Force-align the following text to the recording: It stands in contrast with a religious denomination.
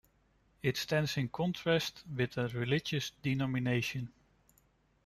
It 0.63 0.77
stands 0.77 1.15
in 1.17 1.29
contrast 1.29 2.03
with 2.07 2.35
a 2.35 2.47
religious 2.47 3.11
denomination. 3.21 4.11